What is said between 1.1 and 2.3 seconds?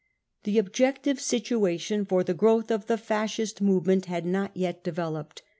situation for